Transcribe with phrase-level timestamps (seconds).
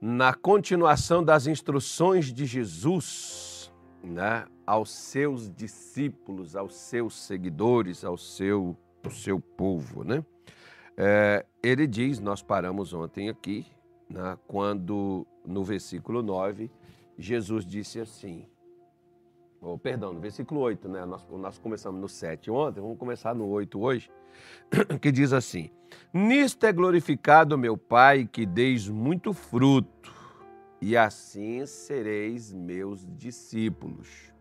[0.00, 8.76] na continuação das instruções de Jesus né, aos seus discípulos, aos seus seguidores, ao seu,
[9.04, 10.04] ao seu povo.
[10.04, 10.24] Né?
[10.96, 13.66] É, ele diz, nós paramos ontem aqui,
[14.08, 16.70] né, quando no versículo 9,
[17.18, 18.46] Jesus disse assim,
[19.66, 23.46] oh, perdão, no versículo 8, né, nós, nós começamos no 7 ontem, vamos começar no
[23.48, 24.10] 8 hoje,
[25.00, 25.70] que diz assim:
[26.12, 30.12] Nisto é glorificado meu Pai, que deis muito fruto,
[30.80, 34.32] e assim sereis meus discípulos.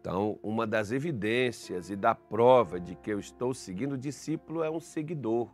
[0.00, 4.70] Então, uma das evidências e da prova de que eu estou seguindo o discípulo é
[4.70, 5.50] um seguidor.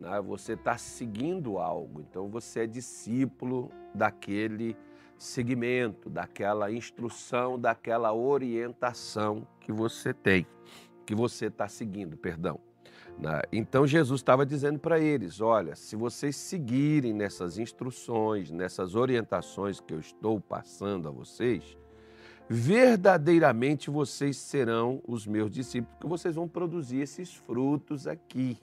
[0.00, 0.20] Né?
[0.22, 4.76] Você está seguindo algo, então você é discípulo daquele
[5.18, 10.46] segmento, daquela instrução, daquela orientação que você tem
[11.06, 12.58] que você está seguindo, perdão.
[13.18, 13.40] Né?
[13.52, 19.94] Então Jesus estava dizendo para eles: olha, se vocês seguirem nessas instruções, nessas orientações que
[19.94, 21.78] eu estou passando a vocês,
[22.48, 28.58] verdadeiramente vocês serão os meus discípulos, porque vocês vão produzir esses frutos aqui.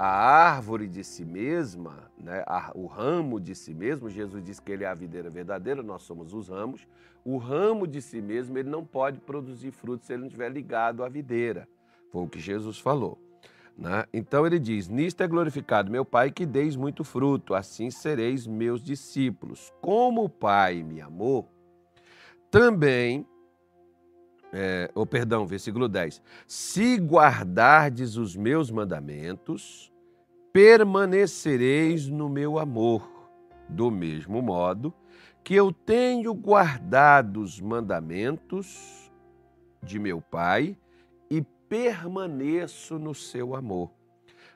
[0.00, 4.84] A árvore de si mesma, né, o ramo de si mesmo, Jesus disse que ele
[4.84, 6.86] é a videira verdadeira, nós somos os ramos.
[7.24, 11.02] O ramo de si mesmo, ele não pode produzir frutos se ele não estiver ligado
[11.02, 11.68] à videira.
[12.12, 13.18] Foi o que Jesus falou.
[13.76, 14.04] Né?
[14.12, 18.80] Então ele diz: Nisto é glorificado meu Pai, que deis muito fruto, assim sereis meus
[18.80, 19.72] discípulos.
[19.80, 21.50] Como o Pai me amou,
[22.52, 23.26] também
[24.52, 26.22] é, oh, perdão, versículo 10.
[26.46, 29.92] Se guardardes os meus mandamentos,
[30.52, 33.08] permanecereis no meu amor,
[33.68, 34.92] do mesmo modo
[35.44, 39.10] que eu tenho guardado os mandamentos
[39.82, 40.76] de meu Pai
[41.30, 43.90] e permaneço no seu amor.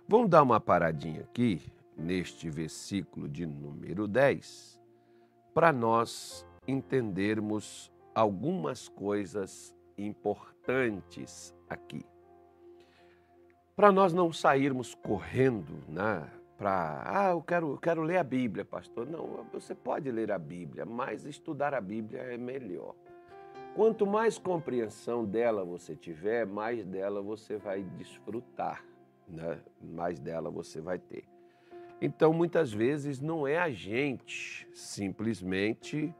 [0.08, 1.62] Vamos dar uma paradinha aqui,
[1.96, 4.80] neste versículo de número 10,
[5.54, 9.74] para nós entendermos algumas coisas
[10.06, 12.04] importantes aqui.
[13.74, 16.28] Para nós não sairmos correndo, né?
[16.58, 19.06] Para, ah, eu quero, eu quero ler a Bíblia, pastor.
[19.08, 22.94] Não, você pode ler a Bíblia, mas estudar a Bíblia é melhor.
[23.74, 28.84] Quanto mais compreensão dela você tiver, mais dela você vai desfrutar,
[29.26, 29.58] né?
[29.80, 31.24] mais dela você vai ter.
[32.00, 36.14] Então, muitas vezes, não é a gente simplesmente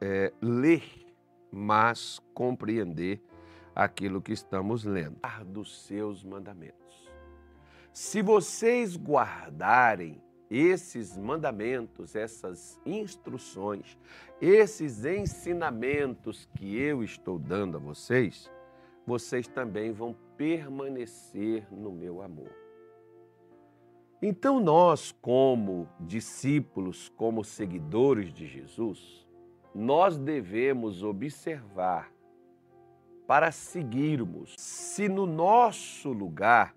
[0.00, 1.04] é, ler
[1.54, 3.22] mas compreender
[3.74, 5.18] aquilo que estamos lendo.
[5.46, 7.10] Dos seus mandamentos.
[7.92, 10.20] Se vocês guardarem
[10.50, 13.98] esses mandamentos, essas instruções,
[14.40, 18.50] esses ensinamentos que eu estou dando a vocês,
[19.06, 22.50] vocês também vão permanecer no meu amor.
[24.22, 29.26] Então, nós, como discípulos, como seguidores de Jesus,
[29.74, 32.13] nós devemos observar
[33.26, 36.74] para seguirmos se no nosso lugar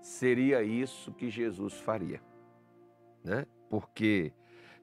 [0.00, 2.22] seria isso que Jesus faria.
[3.24, 3.46] Né?
[3.68, 4.32] Porque,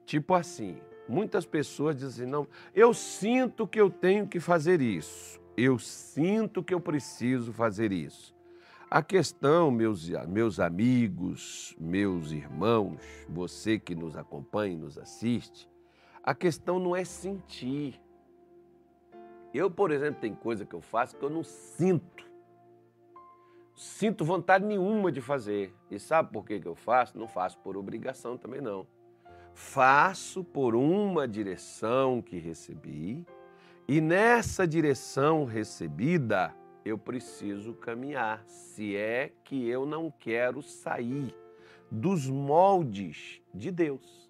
[0.04, 5.78] tipo assim, muitas pessoas dizem: não, eu sinto que eu tenho que fazer isso, eu
[5.78, 8.34] sinto que eu preciso fazer isso.
[8.90, 15.68] A questão, meus, meus amigos, meus irmãos, você que nos acompanha e nos assiste,
[16.22, 18.00] a questão não é sentir.
[19.54, 22.28] Eu, por exemplo, tem coisa que eu faço que eu não sinto.
[23.76, 25.72] Sinto vontade nenhuma de fazer.
[25.88, 27.16] E sabe por que, que eu faço?
[27.16, 28.84] Não faço por obrigação também não.
[29.54, 33.24] Faço por uma direção que recebi,
[33.86, 36.52] e nessa direção recebida
[36.84, 41.32] eu preciso caminhar, se é que eu não quero sair
[41.88, 44.28] dos moldes de Deus.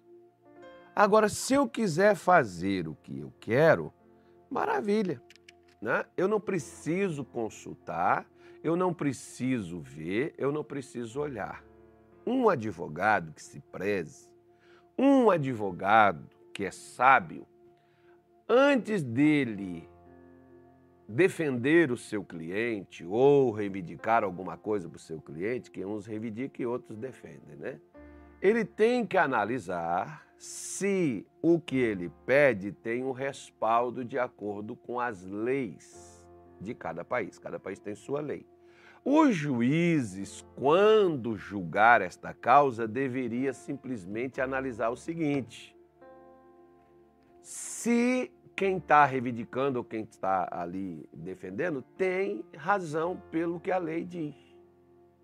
[0.95, 3.91] Agora, se eu quiser fazer o que eu quero,
[4.49, 5.21] maravilha.
[5.81, 6.05] Né?
[6.15, 8.25] Eu não preciso consultar,
[8.63, 11.63] eu não preciso ver, eu não preciso olhar.
[12.25, 14.29] Um advogado que se preze,
[14.97, 17.45] um advogado que é sábio,
[18.49, 19.87] antes dele
[21.07, 26.63] defender o seu cliente ou reivindicar alguma coisa para o seu cliente, que uns reivindicam
[26.63, 27.79] e outros defendem, né?
[28.41, 34.99] Ele tem que analisar se o que ele pede tem um respaldo de acordo com
[34.99, 36.27] as leis
[36.59, 37.39] de cada país.
[37.39, 38.45] Cada país tem sua lei.
[39.03, 45.75] Os juízes, quando julgar esta causa, deveria simplesmente analisar o seguinte:
[47.41, 54.05] se quem está reivindicando ou quem está ali defendendo tem razão pelo que a lei
[54.05, 54.33] diz.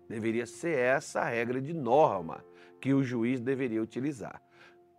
[0.08, 2.44] Deveria ser essa a regra de norma
[2.78, 4.42] que o juiz deveria utilizar.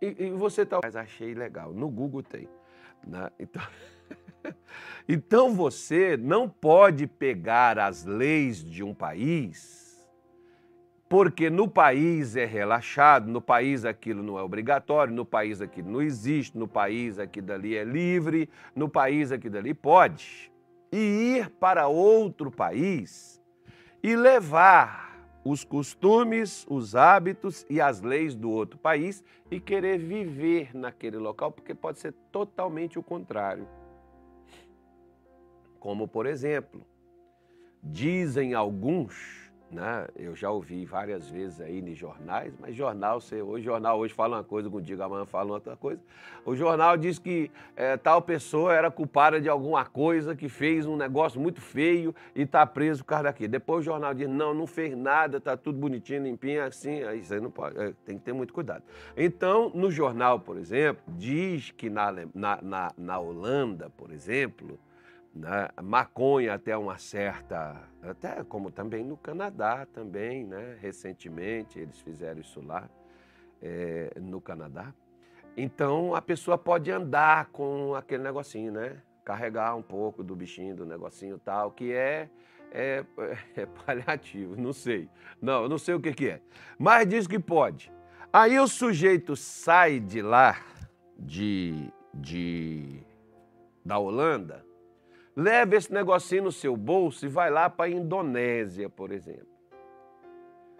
[0.04, 0.80] E, e você tá.
[0.82, 1.72] Mas achei legal.
[1.72, 2.48] No Google tem.
[3.06, 3.30] Né?
[3.38, 3.62] Então.
[5.08, 9.84] então você não pode pegar as leis de um país
[11.08, 16.02] porque no país é relaxado, no país aquilo não é obrigatório, no país aquilo não
[16.02, 20.50] existe, no país aqui dali é livre, no país aqui dali pode.
[20.90, 23.40] E ir para outro país
[24.02, 25.13] e levar
[25.44, 31.52] os costumes, os hábitos e as leis do outro país e querer viver naquele local,
[31.52, 33.68] porque pode ser totalmente o contrário.
[35.78, 36.86] Como, por exemplo,
[37.82, 39.43] dizem alguns
[39.74, 40.06] né?
[40.16, 44.36] Eu já ouvi várias vezes aí nos jornais, mas jornal, você, hoje jornal hoje fala
[44.36, 46.00] uma coisa, contigo amanhã fala outra coisa.
[46.46, 50.96] O jornal diz que é, tal pessoa era culpada de alguma coisa, que fez um
[50.96, 53.50] negócio muito feio e está preso por causa daquilo.
[53.50, 57.40] Depois o jornal diz, não, não fez nada, está tudo bonitinho, limpinho, assim, aí você
[57.40, 58.84] não pode, é, tem que ter muito cuidado.
[59.16, 64.78] Então, no jornal, por exemplo, diz que na, na, na, na Holanda, por exemplo,
[65.34, 65.68] né?
[65.82, 70.76] maconha até uma certa, até como também no Canadá também, né?
[70.80, 72.88] recentemente eles fizeram isso lá
[73.60, 74.94] é, no Canadá.
[75.56, 79.00] Então a pessoa pode andar com aquele negocinho, né?
[79.24, 82.28] Carregar um pouco do bichinho, do negocinho tal, que é,
[82.70, 83.04] é,
[83.56, 85.08] é paliativo, não sei.
[85.40, 86.40] Não, não sei o que, que é.
[86.78, 87.92] Mas diz que pode.
[88.32, 90.60] Aí o sujeito sai de lá,
[91.16, 93.00] de, de
[93.84, 94.64] da Holanda,
[95.36, 99.48] Leve esse negocinho no seu bolso e vai lá para a Indonésia, por exemplo.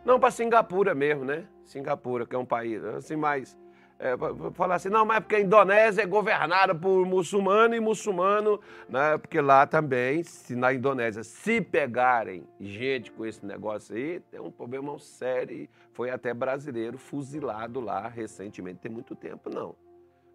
[0.05, 1.47] Não para Singapura mesmo, né?
[1.65, 3.59] Singapura, que é um país assim mais.
[3.99, 4.15] É,
[4.53, 9.17] falar assim, não, mas é porque a Indonésia é governada por muçulmano e muçulmano, né?
[9.17, 14.51] Porque lá também, se na Indonésia, se pegarem gente com esse negócio aí, tem um
[14.51, 15.69] problema sério.
[15.93, 19.75] Foi até brasileiro fuzilado lá recentemente, tem muito tempo, não.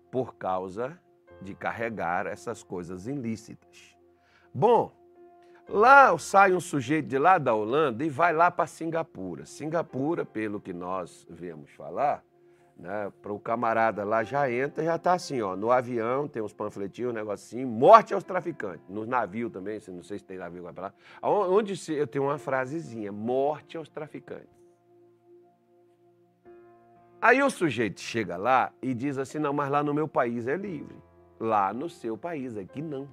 [0.09, 0.99] Por causa
[1.41, 3.98] de carregar essas coisas ilícitas.
[4.53, 4.91] Bom,
[5.67, 9.45] lá sai um sujeito de lá da Holanda e vai lá para Singapura.
[9.45, 12.23] Singapura, pelo que nós vemos falar,
[12.75, 16.53] né, para o camarada lá já entra, já está assim, ó, no avião tem uns
[16.53, 18.87] panfletinhos, um negocinho, morte aos traficantes.
[18.87, 20.93] Nos navios também, não sei se tem navio para lá.
[21.21, 24.57] Onde eu tenho uma frasezinha, morte aos traficantes.
[27.21, 30.55] Aí o sujeito chega lá e diz assim, não, mas lá no meu país é
[30.55, 30.95] livre.
[31.37, 33.09] Lá no seu país, aqui não.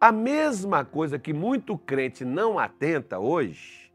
[0.00, 3.92] A mesma coisa que muito crente não atenta hoje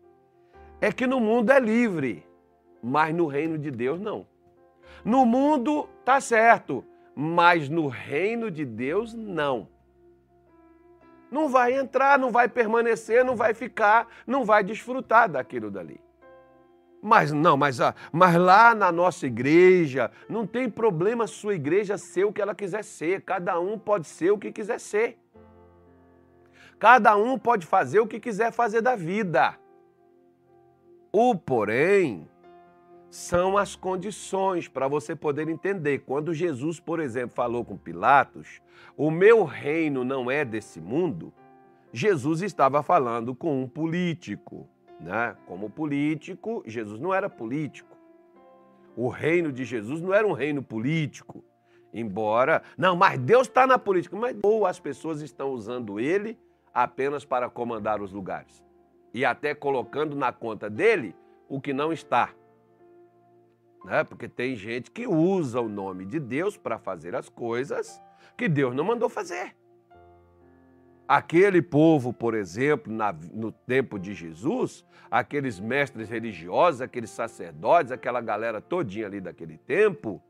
[0.81, 2.25] é que no mundo é livre,
[2.81, 4.25] mas no reino de Deus não.
[5.04, 6.84] No mundo tá certo,
[7.16, 9.68] mas no reino de Deus não.
[11.30, 16.00] Não vai entrar, não vai permanecer, não vai ficar, não vai desfrutar daquilo dali.
[17.02, 22.25] Mas não, mas, ah, mas lá na nossa igreja não tem problema sua igreja ser
[22.25, 23.22] o que ela quiser ser.
[23.22, 25.18] Cada um pode ser o que quiser ser.
[26.80, 29.60] Cada um pode fazer o que quiser fazer da vida.
[31.12, 32.26] O porém
[33.10, 36.00] são as condições para você poder entender.
[36.00, 38.62] Quando Jesus, por exemplo, falou com Pilatos,
[38.96, 41.34] o meu reino não é desse mundo,
[41.92, 44.66] Jesus estava falando com um político.
[45.02, 45.36] Né?
[45.48, 47.98] Como político, Jesus não era político.
[48.96, 51.44] O reino de Jesus não era um reino político.
[51.94, 54.16] Embora, não, mas Deus está na política.
[54.16, 56.38] Mas ou as pessoas estão usando ele
[56.73, 58.64] apenas para comandar os lugares
[59.14, 61.16] e até colocando na conta dele
[61.47, 62.30] o que não está.
[63.83, 64.04] Né?
[64.04, 68.02] Porque tem gente que usa o nome de Deus para fazer as coisas
[68.38, 69.56] que Deus não mandou fazer.
[71.07, 78.21] Aquele povo, por exemplo, na, no tempo de Jesus, aqueles mestres religiosos, aqueles sacerdotes, aquela
[78.21, 80.21] galera todinha ali daquele tempo,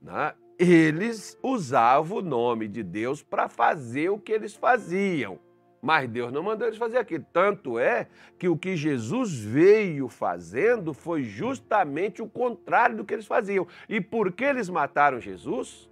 [0.00, 0.32] né?
[0.58, 5.38] eles usavam o nome de Deus para fazer o que eles faziam.
[5.84, 7.26] Mas Deus não mandou eles fazer aquilo.
[7.30, 13.26] Tanto é que o que Jesus veio fazendo foi justamente o contrário do que eles
[13.26, 13.66] faziam.
[13.86, 15.90] E por que eles mataram Jesus?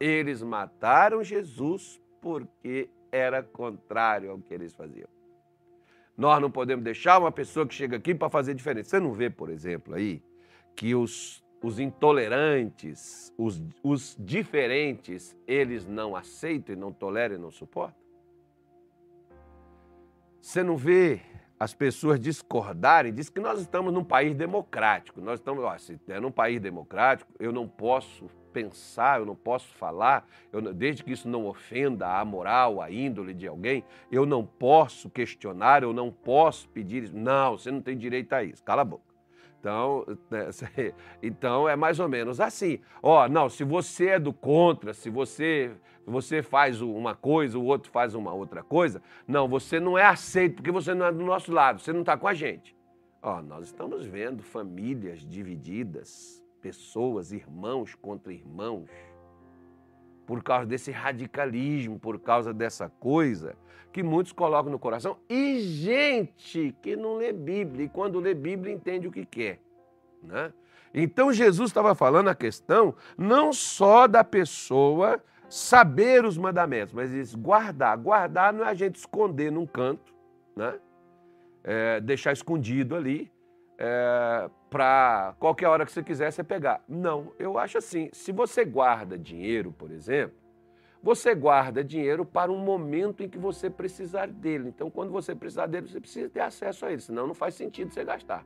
[0.00, 5.08] Eles mataram Jesus porque era contrário ao que eles faziam.
[6.16, 8.88] Nós não podemos deixar uma pessoa que chega aqui para fazer diferente.
[8.88, 10.22] Você não vê, por exemplo, aí,
[10.74, 17.50] que os, os intolerantes, os, os diferentes, eles não aceitam e não toleram e não
[17.50, 18.03] suportam?
[20.44, 21.22] Você não vê
[21.58, 25.18] as pessoas discordarem, diz que nós estamos num país democrático.
[25.18, 29.74] Nós estamos, ó, se é num país democrático, eu não posso pensar, eu não posso
[29.74, 33.82] falar, eu, desde que isso não ofenda a moral, a índole de alguém,
[34.12, 37.16] eu não posso questionar, eu não posso pedir isso.
[37.16, 38.62] Não, você não tem direito a isso.
[38.62, 39.13] Cala a boca.
[39.64, 40.50] Então, né,
[41.22, 42.80] então é mais ou menos assim.
[43.02, 45.72] Ó, não, se você é do contra, se você
[46.06, 50.56] você faz uma coisa, o outro faz uma outra coisa, não, você não é aceito
[50.56, 52.76] porque você não é do nosso lado, você não está com a gente.
[53.22, 58.90] Ó, nós estamos vendo famílias divididas, pessoas, irmãos contra irmãos,
[60.26, 63.56] por causa desse radicalismo, por causa dessa coisa
[63.92, 68.74] que muitos colocam no coração, e gente que não lê Bíblia, e quando lê Bíblia
[68.74, 69.60] entende o que quer.
[70.20, 70.52] Né?
[70.92, 77.96] Então Jesus estava falando a questão não só da pessoa saber os mandamentos, mas guardar.
[77.96, 80.12] Guardar não é a gente esconder num canto,
[80.56, 80.74] né?
[81.62, 83.30] É, deixar escondido ali,
[83.78, 86.82] é, para qualquer hora que você quiser você pegar.
[86.88, 90.36] Não, eu acho assim, se você guarda dinheiro, por exemplo,
[91.02, 94.68] você guarda dinheiro para um momento em que você precisar dele.
[94.68, 97.92] Então, quando você precisar dele, você precisa ter acesso a ele, senão não faz sentido
[97.92, 98.44] você gastar.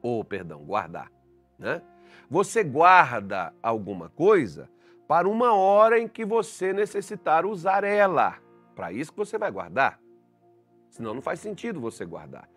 [0.00, 1.10] Ou, perdão, guardar.
[1.58, 1.82] Né?
[2.30, 4.70] Você guarda alguma coisa
[5.08, 8.38] para uma hora em que você necessitar usar ela.
[8.74, 10.00] Para isso que você vai guardar.
[10.88, 12.48] Senão não faz sentido você guardar.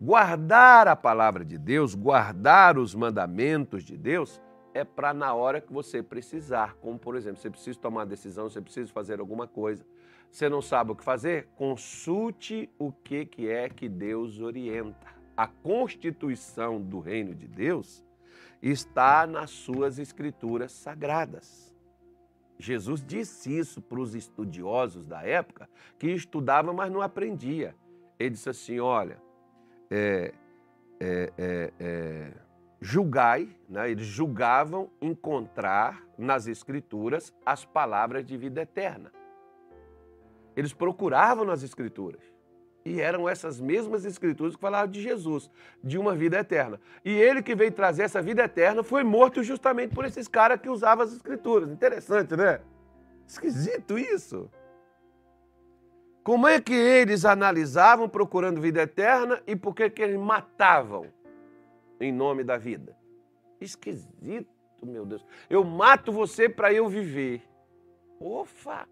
[0.00, 4.40] Guardar a palavra de Deus, guardar os mandamentos de Deus,
[4.72, 6.74] é para na hora que você precisar.
[6.74, 9.84] Como, por exemplo, você precisa tomar uma decisão, você precisa fazer alguma coisa.
[10.30, 11.48] Você não sabe o que fazer?
[11.56, 15.08] Consulte o que, que é que Deus orienta.
[15.36, 18.04] A constituição do reino de Deus
[18.62, 21.74] está nas suas escrituras sagradas.
[22.56, 27.74] Jesus disse isso para os estudiosos da época que estudavam, mas não aprendia.
[28.18, 29.22] Ele disse assim: olha,
[29.90, 30.32] é,
[31.00, 32.32] é, é, é
[32.80, 33.90] julgai, né?
[33.90, 39.12] eles julgavam encontrar nas Escrituras as palavras de vida eterna.
[40.56, 42.22] Eles procuravam nas Escrituras.
[42.84, 45.50] E eram essas mesmas Escrituras que falavam de Jesus,
[45.82, 46.80] de uma vida eterna.
[47.04, 50.68] E ele que veio trazer essa vida eterna foi morto justamente por esses caras que
[50.68, 51.68] usavam as Escrituras.
[51.70, 52.60] Interessante, né?
[53.26, 54.50] Esquisito isso.
[56.28, 61.06] Como é que eles analisavam procurando vida eterna e por que, que eles matavam?
[61.98, 62.94] em nome da vida.
[63.58, 64.46] Esquisito,
[64.82, 65.24] meu Deus.
[65.48, 67.42] Eu mato você para eu viver.
[68.20, 68.86] Ofa!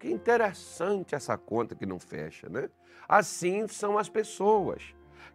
[0.00, 2.70] Que interessante essa conta que não fecha, né?
[3.06, 4.82] Assim são as pessoas,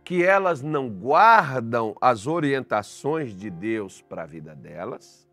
[0.03, 5.29] que elas não guardam as orientações de Deus para a vida delas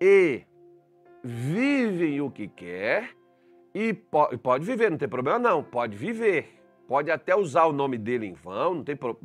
[0.00, 0.44] e
[1.22, 3.14] vivem o que quer
[3.78, 6.56] e pode viver, não tem problema não, pode viver
[6.86, 9.18] Pode até usar o nome dele em vão, não tem pro...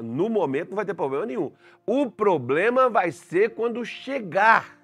[0.00, 1.50] no momento não vai ter problema nenhum.
[1.84, 4.78] O problema vai ser quando chegar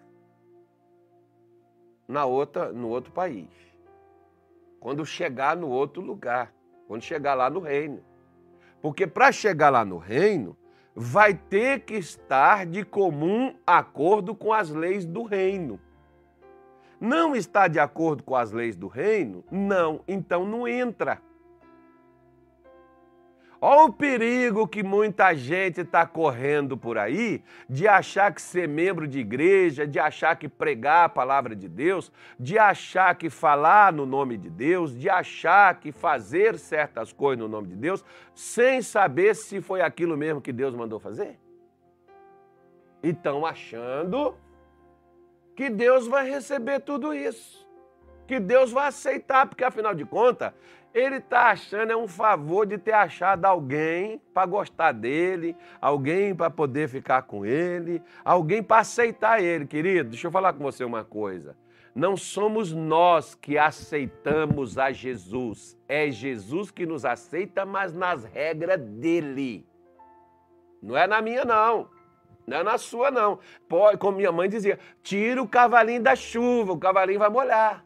[2.08, 3.48] na outra, no outro país.
[4.80, 6.52] Quando chegar no outro lugar,
[6.88, 8.02] quando chegar lá no reino.
[8.82, 10.56] Porque para chegar lá no reino,
[10.92, 15.78] vai ter que estar de comum acordo com as leis do reino.
[17.00, 19.42] Não está de acordo com as leis do reino?
[19.50, 21.18] Não, então não entra.
[23.62, 29.06] Olha o perigo que muita gente está correndo por aí de achar que ser membro
[29.06, 34.06] de igreja, de achar que pregar a palavra de Deus, de achar que falar no
[34.06, 38.02] nome de Deus, de achar que fazer certas coisas no nome de Deus,
[38.34, 41.38] sem saber se foi aquilo mesmo que Deus mandou fazer.
[43.02, 44.34] E estão achando
[45.60, 47.68] que Deus vai receber tudo isso,
[48.26, 50.54] que Deus vai aceitar, porque afinal de contas,
[50.94, 56.48] ele está achando é um favor de ter achado alguém para gostar dele, alguém para
[56.48, 60.08] poder ficar com ele, alguém para aceitar ele, querido.
[60.08, 61.54] Deixa eu falar com você uma coisa.
[61.94, 68.80] Não somos nós que aceitamos a Jesus, é Jesus que nos aceita, mas nas regras
[68.80, 69.68] dele.
[70.82, 71.99] Não é na minha, não.
[72.46, 73.38] Não é na sua, não.
[73.68, 77.84] Pode, como minha mãe dizia, tira o cavalinho da chuva, o cavalinho vai molhar.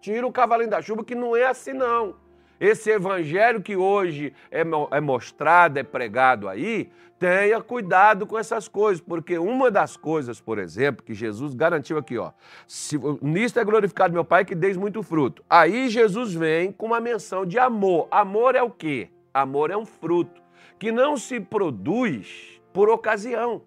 [0.00, 2.16] Tira o cavalinho da chuva, que não é assim, não.
[2.58, 9.02] Esse evangelho que hoje é, é mostrado, é pregado aí, tenha cuidado com essas coisas,
[9.02, 12.32] porque uma das coisas, por exemplo, que Jesus garantiu aqui, ó,
[12.66, 15.42] se, nisto é glorificado meu Pai que deis muito fruto.
[15.48, 18.08] Aí Jesus vem com uma menção de amor.
[18.10, 19.08] Amor é o quê?
[19.32, 20.42] Amor é um fruto
[20.78, 23.62] que não se produz por ocasião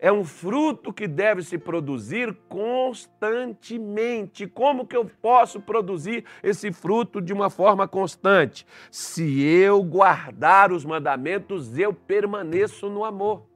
[0.00, 4.46] é um fruto que deve se produzir constantemente.
[4.46, 8.66] Como que eu posso produzir esse fruto de uma forma constante?
[8.90, 13.46] Se eu guardar os mandamentos, eu permaneço no amor.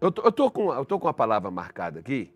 [0.00, 2.30] Eu estou com, eu tô com a palavra marcada aqui,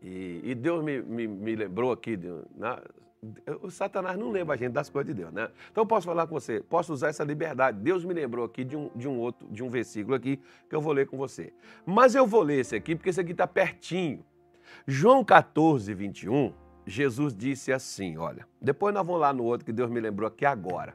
[0.00, 2.78] e, e Deus me, me, me, lembrou aqui, de, né,
[3.62, 5.50] o Satanás não lembra a gente das coisas de Deus, né?
[5.70, 7.78] Então eu posso falar com você, posso usar essa liberdade.
[7.80, 10.80] Deus me lembrou aqui de um, de um outro, de um versículo aqui que eu
[10.80, 11.52] vou ler com você.
[11.84, 14.24] Mas eu vou ler esse aqui porque esse aqui está pertinho.
[14.86, 16.52] João 14, 21,
[16.86, 20.46] Jesus disse assim: olha, depois nós vamos lá no outro que Deus me lembrou aqui
[20.46, 20.94] agora,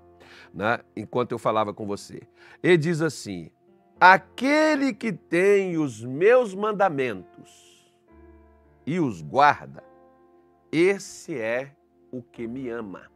[0.54, 0.80] né?
[0.96, 2.22] Enquanto eu falava com você.
[2.62, 3.52] Ele diz assim:
[4.00, 7.94] aquele que tem os meus mandamentos
[8.86, 9.84] e os guarda,
[10.72, 11.74] esse é
[12.14, 13.12] o que me ama.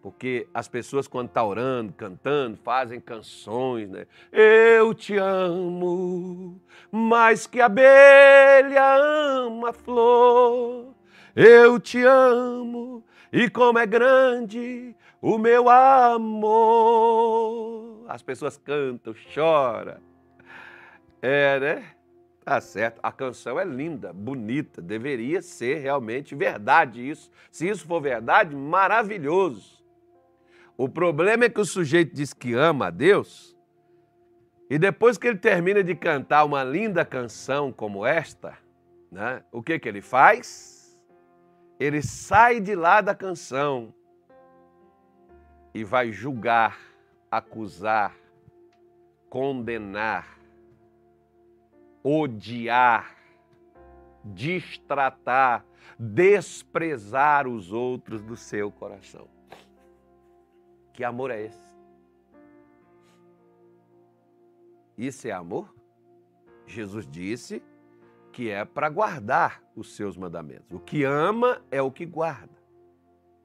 [0.00, 4.06] Porque as pessoas, quando estão tá orando, cantando, fazem canções, né?
[4.32, 6.58] Eu te amo,
[6.90, 10.94] mais que a abelha ama a flor.
[11.36, 16.46] Eu te amo, e como é grande o meu amor.
[18.08, 19.98] As pessoas cantam, choram.
[21.20, 21.97] É, né?
[22.48, 22.98] Tá certo.
[23.02, 27.30] A canção é linda, bonita, deveria ser realmente verdade isso.
[27.50, 29.84] Se isso for verdade, maravilhoso.
[30.74, 33.54] O problema é que o sujeito diz que ama a Deus
[34.70, 38.56] e depois que ele termina de cantar uma linda canção como esta,
[39.12, 40.98] né, o que, que ele faz?
[41.78, 43.92] Ele sai de lá da canção
[45.74, 46.78] e vai julgar,
[47.30, 48.16] acusar,
[49.28, 50.37] condenar
[52.08, 53.14] odiar,
[54.24, 55.64] distratar,
[55.98, 59.28] desprezar os outros do seu coração.
[60.94, 61.68] Que amor é esse?
[64.96, 65.74] Isso é amor?
[66.66, 67.62] Jesus disse
[68.32, 70.72] que é para guardar os seus mandamentos.
[70.72, 72.58] O que ama é o que guarda.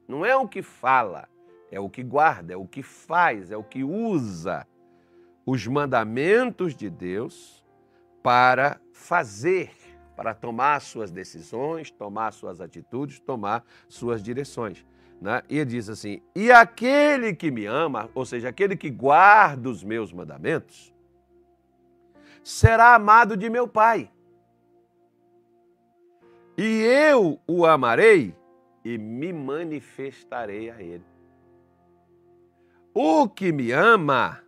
[0.08, 1.28] Não é o que fala,
[1.70, 4.66] é o que guarda, é o que faz, é o que usa
[5.46, 7.63] os mandamentos de Deus
[8.24, 9.70] para fazer,
[10.16, 14.82] para tomar suas decisões, tomar suas atitudes, tomar suas direções.
[15.20, 15.42] Né?
[15.46, 19.84] E ele diz assim: E aquele que me ama, ou seja, aquele que guarda os
[19.84, 20.90] meus mandamentos,
[22.42, 24.10] será amado de meu Pai.
[26.56, 28.34] E eu o amarei
[28.82, 31.04] e me manifestarei a ele.
[32.94, 34.40] O que me ama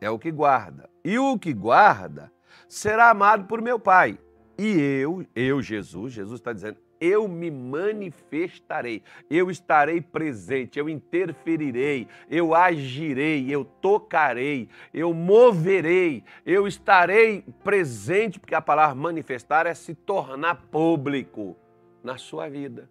[0.00, 2.30] é o que guarda, e o que guarda
[2.68, 4.18] será amado por meu Pai.
[4.58, 12.06] E eu, eu, Jesus, Jesus está dizendo, eu me manifestarei, eu estarei presente, eu interferirei,
[12.28, 19.94] eu agirei, eu tocarei, eu moverei, eu estarei presente, porque a palavra manifestar é se
[19.94, 21.56] tornar público
[22.04, 22.90] na sua vida.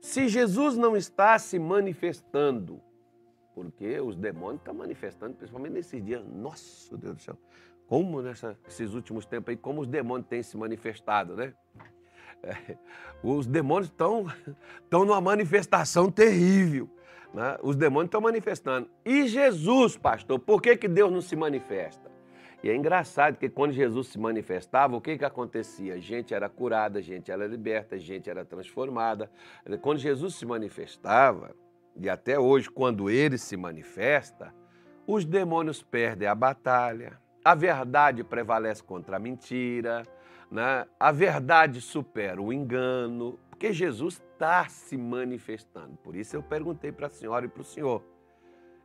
[0.00, 2.78] Se Jesus não está se manifestando,
[3.54, 6.24] porque os demônios estão manifestando, principalmente nesses dias.
[6.26, 7.38] Nossa, Deus do céu.
[7.86, 11.54] Como nesses últimos tempos aí, como os demônios têm se manifestado, né?
[12.42, 12.76] É,
[13.22, 14.26] os demônios estão,
[14.82, 16.90] estão numa manifestação terrível.
[17.32, 17.56] Né?
[17.62, 18.90] Os demônios estão manifestando.
[19.04, 22.12] E Jesus, pastor, por que, que Deus não se manifesta?
[22.62, 26.00] E é engraçado que quando Jesus se manifestava, o que, que acontecia?
[26.00, 29.30] Gente era curada, gente era liberta, gente era transformada.
[29.82, 31.54] Quando Jesus se manifestava,
[31.96, 34.54] e até hoje, quando ele se manifesta,
[35.06, 40.02] os demônios perdem a batalha, a verdade prevalece contra a mentira,
[40.50, 40.86] né?
[40.98, 45.96] a verdade supera o engano, porque Jesus está se manifestando.
[46.02, 48.02] Por isso eu perguntei para a senhora e para o senhor: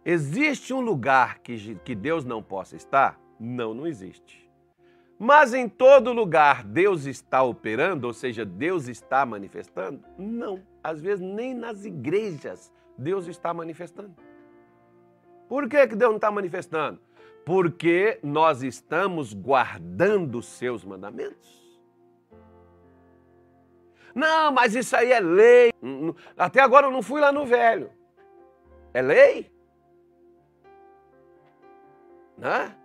[0.06, 3.20] existe um lugar que, que Deus não possa estar?
[3.40, 4.50] Não, não existe.
[5.18, 10.02] Mas em todo lugar Deus está operando, ou seja, Deus está manifestando?
[10.18, 10.62] Não.
[10.84, 14.16] Às vezes nem nas igrejas Deus está manifestando.
[15.48, 17.00] Por que, que Deus não está manifestando?
[17.46, 21.60] Porque nós estamos guardando os seus mandamentos.
[24.14, 25.72] Não, mas isso aí é lei.
[26.38, 27.90] Até agora eu não fui lá no velho.
[28.94, 29.52] É lei?
[32.38, 32.76] Né?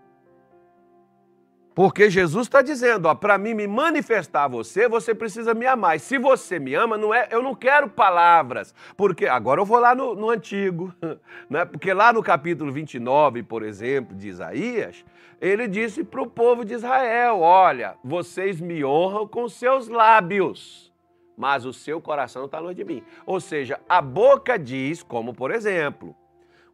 [1.75, 5.97] Porque Jesus está dizendo, para mim me manifestar a você, você precisa me amar.
[5.97, 8.73] E se você me ama, não é, eu não quero palavras.
[8.97, 10.95] Porque agora eu vou lá no, no Antigo,
[11.51, 11.65] né?
[11.65, 15.05] porque lá no capítulo 29, por exemplo, de Isaías,
[15.41, 20.93] ele disse para o povo de Israel: Olha, vocês me honram com seus lábios,
[21.37, 23.03] mas o seu coração está longe de mim.
[23.27, 26.15] Ou seja, a boca diz, como por exemplo,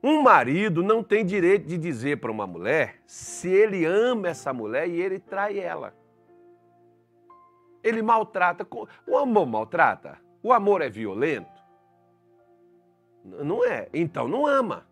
[0.03, 4.89] um marido não tem direito de dizer para uma mulher se ele ama essa mulher
[4.89, 5.95] e ele trai ela.
[7.83, 8.67] Ele maltrata.
[9.07, 10.19] O amor maltrata?
[10.43, 11.61] O amor é violento?
[13.25, 13.89] Não é.
[13.93, 14.87] Então não ama.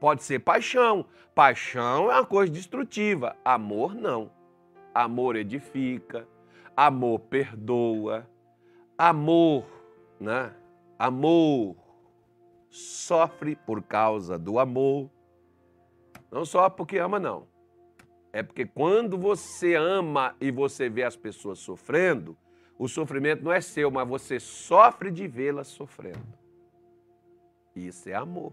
[0.00, 1.04] Pode ser paixão.
[1.34, 3.36] Paixão é uma coisa destrutiva.
[3.44, 4.30] Amor não.
[4.94, 6.26] Amor edifica.
[6.74, 8.26] Amor perdoa.
[8.96, 9.64] amor,
[10.18, 10.52] né?
[10.98, 11.76] Amor
[12.74, 15.08] sofre por causa do amor.
[16.28, 17.46] Não só porque ama, não.
[18.32, 22.36] É porque quando você ama e você vê as pessoas sofrendo,
[22.76, 26.26] o sofrimento não é seu, mas você sofre de vê-las sofrendo.
[27.76, 28.52] Isso é amor.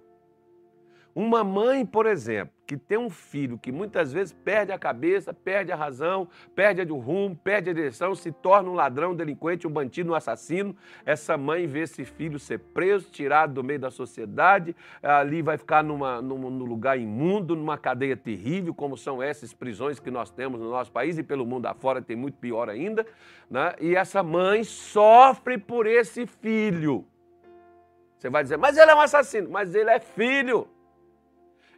[1.16, 5.74] Uma mãe, por exemplo, que tem um filho que muitas vezes perde a cabeça, perde
[5.74, 9.70] a razão, perde o rumo, perde a direção, se torna um ladrão, um delinquente, um
[9.70, 10.74] bandido, um assassino,
[11.06, 15.84] essa mãe vê esse filho ser preso, tirado do meio da sociedade, ali vai ficar
[15.84, 20.58] numa, num, num lugar imundo, numa cadeia terrível, como são essas prisões que nós temos
[20.58, 23.06] no nosso país e pelo mundo afora tem muito pior ainda,
[23.50, 23.76] né?
[23.82, 27.06] e essa mãe sofre por esse filho.
[28.18, 30.70] Você vai dizer, mas ele é um assassino, mas ele é filho.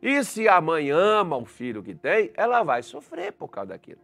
[0.03, 4.01] E se a mãe ama o filho que tem, ela vai sofrer por causa daquilo.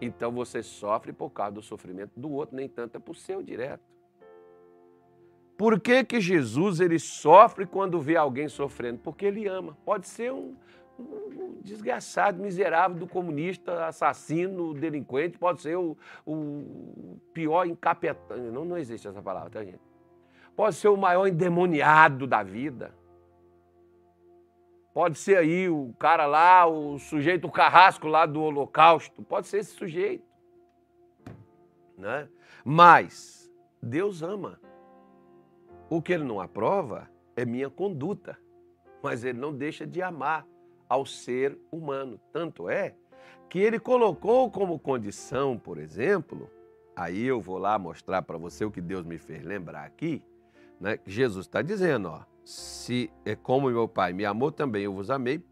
[0.00, 3.84] Então você sofre por causa do sofrimento do outro, nem tanto é por seu direto.
[5.56, 8.98] Por que, que Jesus ele sofre quando vê alguém sofrendo?
[8.98, 9.78] Porque ele ama.
[9.84, 10.56] Pode ser um,
[10.98, 18.50] um desgraçado, miserável do comunista, assassino, delinquente, pode ser o, o pior encapetante.
[18.50, 19.78] Não, não existe essa palavra, tá, gente?
[20.56, 22.92] Pode ser o maior endemoniado da vida
[24.96, 29.22] Pode ser aí o cara lá, o sujeito, o carrasco lá do holocausto.
[29.22, 30.24] Pode ser esse sujeito.
[31.98, 32.26] Né?
[32.64, 34.58] Mas Deus ama.
[35.90, 38.38] O que ele não aprova é minha conduta.
[39.02, 40.46] Mas ele não deixa de amar
[40.88, 42.18] ao ser humano.
[42.32, 42.94] Tanto é
[43.50, 46.50] que ele colocou como condição, por exemplo,
[46.96, 50.24] aí eu vou lá mostrar para você o que Deus me fez lembrar aqui,
[50.80, 50.98] né?
[51.04, 55.42] Jesus está dizendo, ó, se é como meu Pai me amou também, eu vos amei,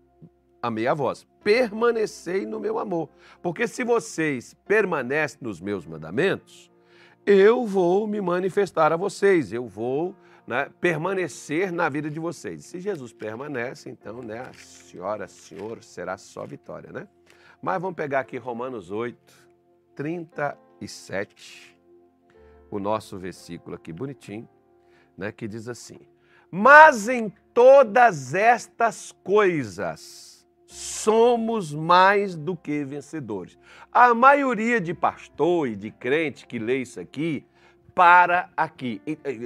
[0.63, 1.27] amei a vós.
[1.43, 3.11] Permanecei no meu amor.
[3.43, 6.71] Porque se vocês permanecem nos meus mandamentos,
[7.27, 10.15] eu vou me manifestar a vocês, eu vou
[10.47, 12.65] né, permanecer na vida de vocês.
[12.65, 17.09] Se Jesus permanece, então, né, a senhora, senhor, será só vitória, né?
[17.61, 19.19] Mas vamos pegar aqui Romanos 8,
[19.97, 21.77] 37,
[22.71, 24.49] o nosso versículo aqui bonitinho,
[25.19, 25.99] né, que diz assim:
[26.51, 33.59] mas em todas estas coisas somos mais do que vencedores.
[33.93, 37.47] A maioria de pastor e de crente que lê isso aqui
[37.95, 39.01] para aqui.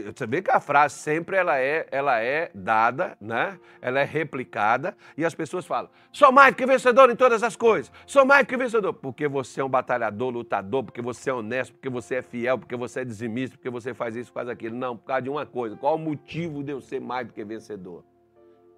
[0.07, 3.59] Você vê que a frase sempre ela é, ela é dada, né?
[3.81, 7.93] Ela é replicada e as pessoas falam: "Sou mais que vencedor em todas as coisas.
[8.07, 11.91] Sou mais que vencedor porque você é um batalhador, lutador, porque você é honesto, porque
[11.91, 14.75] você é fiel, porque você é dizimista, porque você faz isso, faz aquilo".
[14.77, 15.77] Não, por causa de uma coisa.
[15.77, 18.03] Qual o motivo de eu ser mais do que vencedor?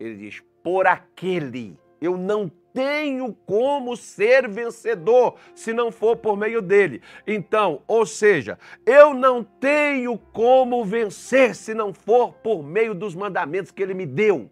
[0.01, 6.63] Ele diz: "Por aquele eu não tenho como ser vencedor se não for por meio
[6.63, 7.03] dele.
[7.27, 13.71] Então, ou seja, eu não tenho como vencer se não for por meio dos mandamentos
[13.71, 14.51] que ele me deu.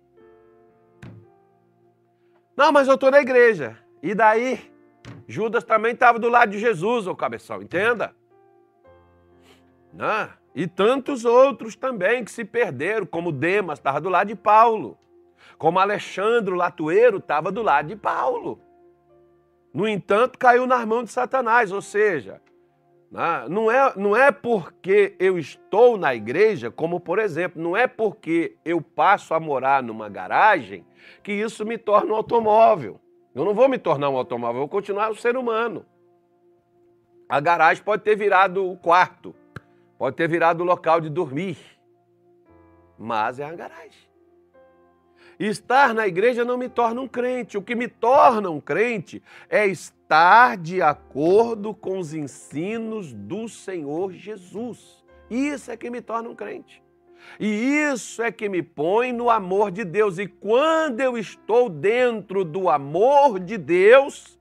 [2.56, 3.78] Não, mas eu estou na igreja.
[4.02, 4.70] E daí?
[5.26, 8.14] Judas também estava do lado de Jesus, ô cabeção, entenda?
[9.92, 10.28] Não.
[10.54, 14.98] E tantos outros também que se perderam, como Demas estava do lado de Paulo
[15.58, 18.60] como Alexandre Latueiro estava do lado de Paulo.
[19.74, 22.40] No entanto, caiu nas mãos de Satanás, ou seja,
[23.10, 27.86] né, não é, não é porque eu estou na igreja, como por exemplo, não é
[27.86, 30.86] porque eu passo a morar numa garagem
[31.22, 33.00] que isso me torna um automóvel.
[33.34, 35.84] Eu não vou me tornar um automóvel, eu vou continuar um ser humano.
[37.28, 39.34] A garagem pode ter virado o quarto,
[39.98, 41.58] pode ter virado o local de dormir,
[42.98, 44.07] mas é a garagem.
[45.38, 47.56] Estar na igreja não me torna um crente.
[47.56, 54.12] O que me torna um crente é estar de acordo com os ensinos do Senhor
[54.12, 55.04] Jesus.
[55.30, 56.82] Isso é que me torna um crente.
[57.38, 60.18] E isso é que me põe no amor de Deus.
[60.18, 64.37] E quando eu estou dentro do amor de Deus,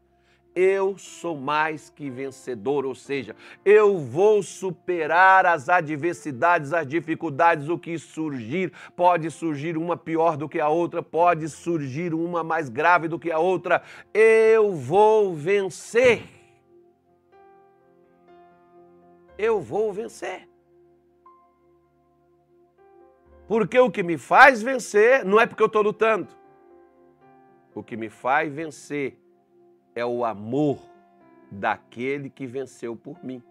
[0.57, 7.77] eu sou mais que vencedor, ou seja, eu vou superar as adversidades, as dificuldades, o
[7.77, 8.73] que surgir.
[8.95, 13.31] Pode surgir uma pior do que a outra, pode surgir uma mais grave do que
[13.31, 13.83] a outra.
[14.11, 16.23] Eu vou vencer.
[19.37, 20.49] Eu vou vencer.
[23.47, 26.27] Porque o que me faz vencer não é porque eu estou lutando.
[27.75, 29.19] O que me faz vencer
[29.97, 30.77] é o amor
[31.49, 33.41] daquele que venceu por mim.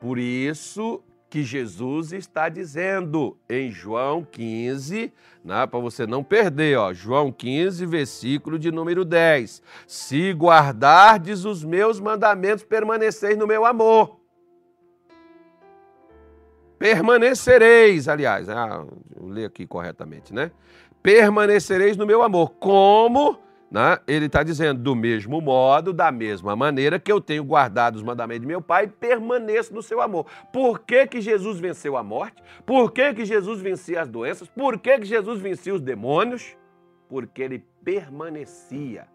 [0.00, 5.12] Por isso que Jesus está dizendo em João 15,
[5.44, 9.62] né, para você não perder, ó, João 15, versículo de número 10.
[9.86, 14.20] Se guardardes os meus mandamentos, permaneceis no meu amor.
[16.78, 18.84] Permanecereis, aliás, ah,
[19.16, 20.50] eu aqui corretamente, né?
[21.02, 23.43] Permanecereis no meu amor, como
[23.74, 23.98] né?
[24.06, 28.42] Ele está dizendo, do mesmo modo, da mesma maneira que eu tenho guardado os mandamentos
[28.42, 30.26] de meu Pai, permaneço no seu amor.
[30.52, 32.40] Por que, que Jesus venceu a morte?
[32.64, 34.46] Por que, que Jesus vencia as doenças?
[34.46, 36.56] Por que, que Jesus vencia os demônios?
[37.08, 39.08] Porque ele permanecia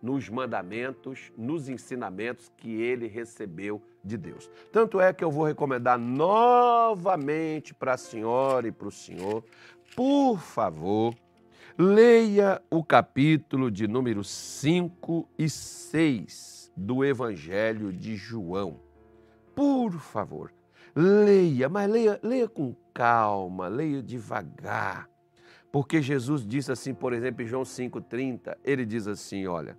[0.00, 4.50] nos mandamentos, nos ensinamentos que ele recebeu de Deus.
[4.72, 9.44] Tanto é que eu vou recomendar novamente para a senhora e para o senhor,
[9.94, 11.14] por favor,
[11.78, 18.80] Leia o capítulo de número 5 e 6 do Evangelho de João.
[19.54, 20.54] Por favor,
[20.94, 25.06] leia, mas leia, leia com calma, leia devagar.
[25.70, 29.78] Porque Jesus disse assim, por exemplo, em João 5,30, ele diz assim: olha,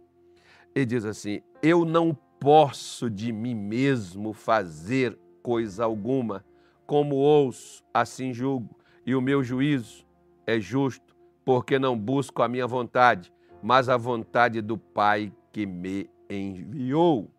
[0.76, 6.46] ele diz assim: Eu não posso de mim mesmo fazer coisa alguma,
[6.86, 10.06] como ouço, assim julgo, e o meu juízo
[10.46, 11.07] é justo
[11.48, 13.34] porque não busco a minha vontade,
[13.64, 17.32] mas a vontade do Pai que me enviou.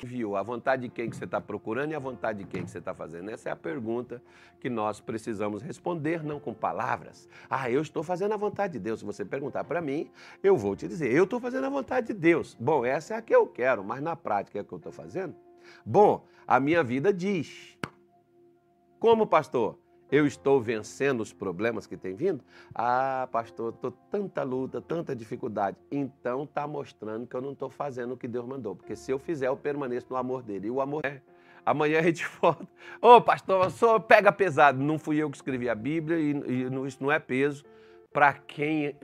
[0.00, 0.36] Enviou.
[0.36, 2.78] A vontade de quem que você está procurando e a vontade de quem que você
[2.78, 3.28] está fazendo?
[3.28, 4.22] Essa é a pergunta
[4.60, 7.28] que nós precisamos responder, não com palavras.
[7.50, 9.00] Ah, eu estou fazendo a vontade de Deus.
[9.00, 10.08] Se você perguntar para mim,
[10.44, 12.56] eu vou te dizer, eu estou fazendo a vontade de Deus.
[12.60, 14.92] Bom, essa é a que eu quero, mas na prática é a que eu estou
[14.92, 15.34] fazendo?
[15.84, 17.76] Bom, a minha vida diz.
[19.00, 19.76] Como, pastor?
[20.10, 22.42] Eu estou vencendo os problemas que tem vindo?
[22.74, 25.76] Ah, pastor, estou tanta luta, tanta dificuldade.
[25.90, 28.74] Então está mostrando que eu não estou fazendo o que Deus mandou.
[28.74, 30.68] Porque se eu fizer, eu permaneço no amor dele.
[30.68, 31.20] E o amor é.
[31.64, 32.66] Amanhã a gente volta.
[33.02, 34.78] Ô, oh, pastor, só pega pesado.
[34.78, 37.64] Não fui eu que escrevi a Bíblia e, e isso não é peso
[38.10, 38.96] para quem,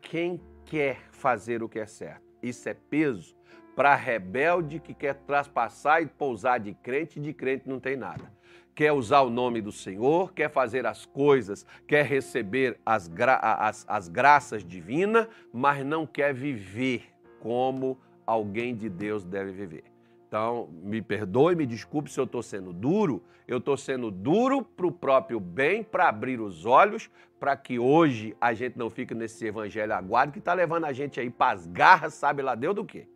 [0.00, 2.22] quem quer fazer o que é certo.
[2.40, 3.34] Isso é peso
[3.74, 8.30] para rebelde que quer traspassar e pousar de crente de crente não tem nada
[8.74, 13.84] quer usar o nome do Senhor, quer fazer as coisas, quer receber as, gra as,
[13.88, 17.04] as graças divinas, mas não quer viver
[17.40, 19.84] como alguém de Deus deve viver.
[20.26, 23.22] Então, me perdoe, me desculpe se eu estou sendo duro.
[23.46, 28.34] Eu estou sendo duro para o próprio bem, para abrir os olhos, para que hoje
[28.40, 31.66] a gente não fique nesse evangelho aguado que está levando a gente aí para as
[31.66, 33.06] garras, sabe lá Deus do quê?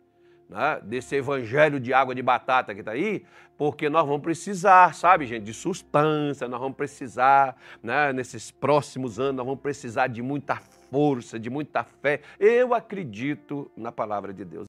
[0.49, 3.25] Né, desse evangelho de água de batata que está aí,
[3.57, 9.35] porque nós vamos precisar, sabe, gente, de substância, nós vamos precisar, né, nesses próximos anos,
[9.35, 12.21] nós vamos precisar de muita força, de muita fé.
[12.39, 14.65] Eu acredito na palavra de Deus.